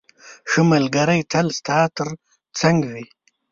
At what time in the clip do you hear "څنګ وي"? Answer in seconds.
2.59-3.05